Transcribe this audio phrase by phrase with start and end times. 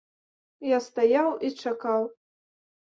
[0.69, 2.13] Я стаяў і чакаў.